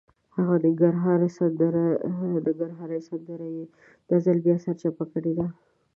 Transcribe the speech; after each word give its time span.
هغه 0.35 0.55
ننګرهارۍ 0.65 2.89
سندره 3.09 3.47
یې 3.55 3.63
دا 4.09 4.15
ځل 4.25 4.37
بیا 4.45 4.55
سرچپه 4.65 5.03
کړې 5.13 5.31
ده. 5.37 5.45